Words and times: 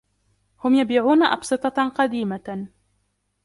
هم 0.63 0.75
يبيعون 0.75 1.23
أبسطة 1.23 1.87
قديمة. 1.89 2.67